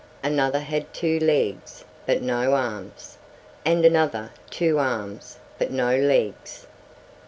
Another 0.23 0.57
had 0.61 0.91
two 0.95 1.19
legs 1.19 1.85
but 2.07 2.23
no 2.23 2.55
arms, 2.55 3.19
and 3.63 3.85
another 3.85 4.31
two 4.49 4.79
arms 4.79 5.37
but 5.59 5.69
no 5.69 5.95
legs. 5.95 6.65